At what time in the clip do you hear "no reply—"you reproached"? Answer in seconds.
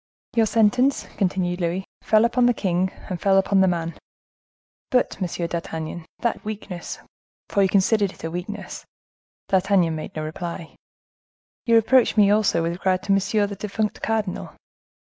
10.15-12.17